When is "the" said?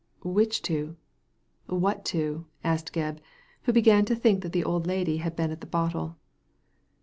4.51-4.63, 5.61-5.67